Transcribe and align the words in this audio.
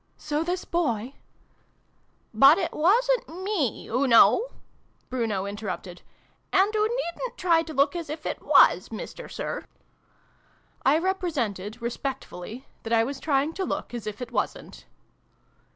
"So 0.31 0.43
this 0.43 0.65
Boy" 0.65 1.13
But 2.43 2.57
it 2.57 2.71
wasn't 2.73 3.43
me, 3.43 3.87
oo 3.87 4.07
know!" 4.07 4.47
Bruno 5.11 5.45
inter 5.45 5.67
rupted. 5.67 6.01
"And 6.51 6.75
oo 6.75 6.87
needn't 6.87 7.37
try 7.37 7.61
to 7.61 7.71
look 7.71 7.95
as 7.95 8.09
if 8.09 8.25
it 8.25 8.41
was, 8.41 8.91
Mister 8.91 9.29
Sir!" 9.29 9.63
I 10.91 10.97
represented, 10.97 11.83
respectfully, 11.83 12.65
that 12.81 12.93
I 12.93 13.03
was 13.03 13.19
trying 13.19 13.53
to 13.53 13.63
look 13.63 13.93
as 13.93 14.07
if 14.07 14.23
it 14.23 14.31
wasn't. 14.31 14.87